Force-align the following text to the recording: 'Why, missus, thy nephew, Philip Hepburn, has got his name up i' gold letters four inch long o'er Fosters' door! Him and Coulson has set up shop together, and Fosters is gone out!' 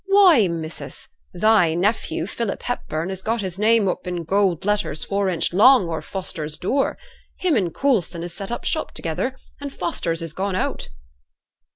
'Why, 0.07 0.47
missus, 0.47 1.09
thy 1.31 1.75
nephew, 1.75 2.25
Philip 2.25 2.63
Hepburn, 2.63 3.09
has 3.09 3.21
got 3.21 3.41
his 3.41 3.59
name 3.59 3.87
up 3.87 4.07
i' 4.07 4.11
gold 4.25 4.65
letters 4.65 5.03
four 5.03 5.29
inch 5.29 5.53
long 5.53 5.87
o'er 5.87 6.01
Fosters' 6.01 6.57
door! 6.57 6.97
Him 7.37 7.55
and 7.55 7.71
Coulson 7.71 8.23
has 8.23 8.33
set 8.33 8.49
up 8.51 8.63
shop 8.63 8.95
together, 8.95 9.37
and 9.59 9.71
Fosters 9.71 10.23
is 10.23 10.33
gone 10.33 10.55
out!' 10.55 10.89